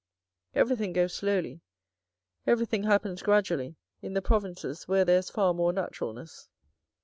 [0.55, 1.61] Everything goes slowly,
[2.47, 6.49] everything happens gradually, in the provinces where there is far more naturalness.